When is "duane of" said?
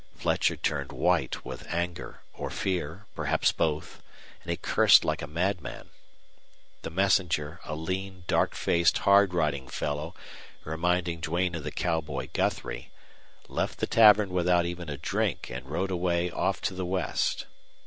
11.19-11.63